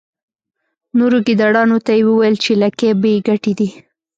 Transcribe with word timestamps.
نورو 0.97 1.17
ګیدړانو 1.27 1.77
ته 1.85 1.91
یې 1.97 2.03
وویل 2.07 2.35
چې 2.43 2.51
لکۍ 2.61 2.89
بې 3.01 3.13
ګټې 3.27 3.53
دي. 3.59 3.69